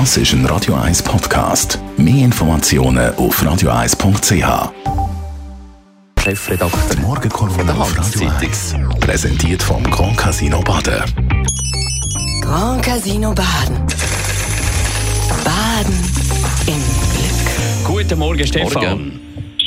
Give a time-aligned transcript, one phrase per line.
[0.00, 1.78] Das ist ein Radio 1 Podcast.
[1.96, 4.72] Mehr Informationen auf radio1.ch.
[6.20, 8.88] Chefredakteur Morgenkolumne der auf Radio Handelszeitung.
[8.90, 8.98] 1.
[8.98, 11.04] Präsentiert vom Grand Casino Baden.
[12.42, 13.86] Grand Casino Baden.
[15.44, 15.94] Baden
[16.66, 16.82] im
[17.14, 17.84] Glück.
[17.84, 18.82] Guten Morgen, Stefan.
[18.82, 19.23] Morgen.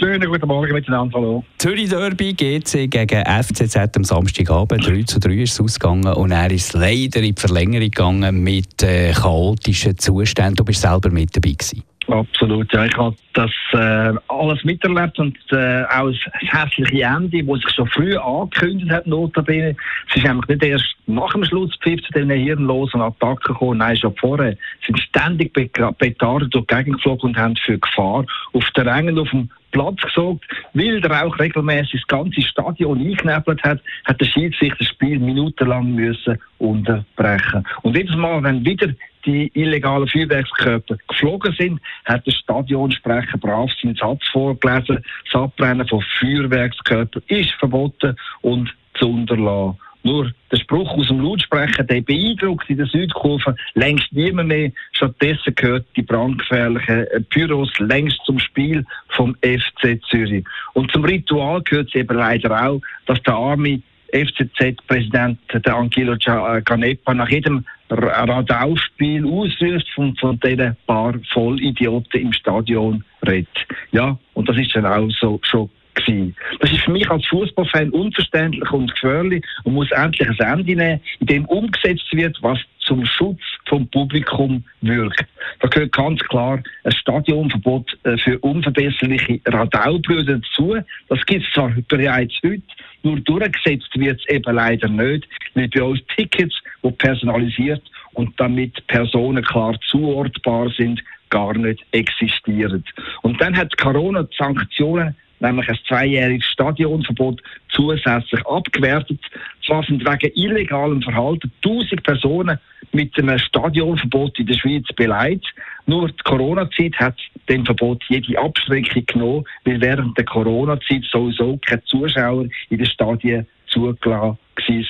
[0.00, 1.44] Schönen guten Morgen miteinander, hallo.
[1.58, 4.88] Zürich Derby GC gegen FCZ am Samstagabend.
[4.88, 8.82] 3 zu 3 ist es ausgegangen und er ist leider in die Verlängerung gegangen mit
[8.82, 10.54] äh, chaotischen Zuständen.
[10.54, 11.82] Du bist selber mit dabei gewesen.
[12.08, 12.86] Absolut, ja.
[12.86, 16.16] Ich habe das äh, alles miterlebt und äh, auch das
[16.50, 19.76] hässliche Ende, das sich schon früh angekündigt hat, notabene.
[20.08, 24.14] Es ist nämlich nicht erst nach dem Schlusspfiff zu diesen hirnlosen Attacken gekommen, nein, schon
[24.16, 24.56] vorher.
[24.86, 29.18] Sind ständig Be- Petarden durch die Gegend geflogen und haben für Gefahr auf der Rängen
[29.18, 30.44] auf dem Platz gesorgt.
[30.72, 35.94] Weil der auch regelmäßig das ganze Stadion eingeknebelt hat, hat der Schiedsrichter das Spiel minutenlang
[35.94, 37.64] müssen unterbrechen.
[37.82, 38.88] Und jedes Mal, wenn wieder
[39.26, 45.04] die illegalen Feuerwerkskörper geflogen sind, hat der Stadionsprecher brav seinen Satz vorgelesen.
[45.30, 49.78] Das Abbrennen von Feuerwerkskörpern ist verboten und zu unterlassen.
[50.02, 54.72] Nur der Spruch aus dem Lautsprecher, der beeindruckt in der Südkurve längst niemand mehr.
[54.92, 60.44] Stattdessen gehört die brandgefährlichen äh, Pyros längst zum Spiel vom FC Zürich.
[60.72, 66.62] Und zum Ritual gehört es eben leider auch, dass der arme FCZ-Präsident, der Angelo äh,
[66.62, 73.48] Canepa, nach jedem R- Radauspiel ausrüst von, von diesen paar Vollidioten im Stadion redet.
[73.92, 75.70] Ja, und das ist dann auch so schon
[76.04, 76.36] gewesen.
[76.60, 81.00] Das ist für mich als Fußballfan unverständlich und gefährlich und muss endlich ein Ende nehmen,
[81.20, 85.24] in dem umgesetzt wird, was zum Schutz vom Publikum wirkt.
[85.60, 90.76] Da gehört ganz klar ein Stadionverbot äh, für unverbesserliche Radaubrüder dazu.
[91.08, 92.62] Das gibt es zwar bereits heute,
[93.02, 97.82] nur durchgesetzt wird es eben leider nicht, weil bei uns Tickets, die personalisiert
[98.14, 102.84] und damit Personen klar zuordbar sind, gar nicht existieren.
[103.22, 109.20] Und dann hat Corona die Sanktionen nämlich ein zweijähriges Stadionverbot zusätzlich abgewertet.
[109.64, 112.58] Zwar sind wegen illegalem Verhalten 1000 Personen
[112.92, 115.54] mit einem Stadionverbot in der Schweiz beleidigt.
[115.86, 117.16] Nur die Corona-Zeit hat
[117.48, 123.46] dem Verbot jede Abschreckung genommen, weil während der Corona-Zeit sowieso keine Zuschauer in den Stadien
[123.66, 124.38] zugelassen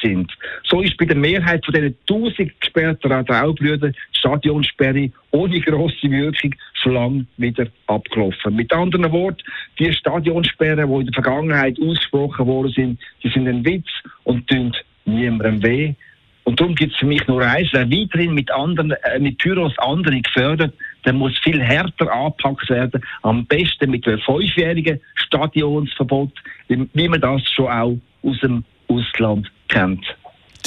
[0.02, 0.32] sind.
[0.64, 6.54] So ist bei der Mehrheit von diesen 1000 gesperrten Radaubrüdern die Stadionsperre ohne grosse Wirkung
[6.80, 8.56] schon lange wieder abgelaufen.
[8.56, 9.42] Mit anderen Worten,
[9.78, 13.88] die Stadionsperren, die in der Vergangenheit ausgesprochen worden sind, die sind ein Witz
[14.24, 14.72] und tun
[15.04, 15.94] niemandem weh.
[16.44, 19.76] Und darum gibt es für mich nur eins, wer weiterhin mit anderen, äh, mit Pyros
[19.78, 20.74] andere gefördert,
[21.04, 23.02] der muss viel härter angepackt werden.
[23.22, 26.32] Am besten mit einem fünfjährigen Stadionsverbot,
[26.68, 30.04] wie man das schon auch aus dem Ausland kennt.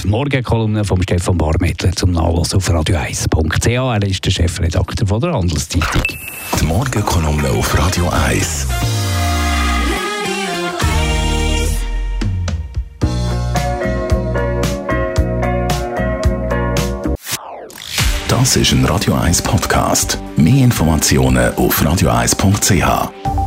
[0.03, 3.68] Die Morgenkolumne von Stefan Barmettler zum Nachlassen auf radio1.ch.
[3.68, 6.03] Er ist der Chefredakteur von der Handelszeitung.
[6.59, 8.68] Die Morgenkolumne auf Radio 1.
[18.28, 20.19] Das ist ein Radio 1 Podcast.
[20.36, 23.43] Mehr Informationen auf radio1.ch.